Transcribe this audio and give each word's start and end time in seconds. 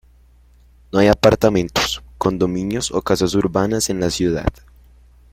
No 0.91 0.97
hay 0.97 1.09
apartamentos, 1.09 2.01
condominios 2.17 2.89
o 2.91 3.03
casas 3.03 3.35
urbanas 3.35 3.91
en 3.91 3.99
la 3.99 4.09
ciudad. 4.09 4.47